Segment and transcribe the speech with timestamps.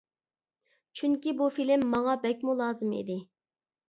[1.01, 3.19] چۈنكى بۇ فىلىم ماڭا بەكمۇ لازىم ئىدى.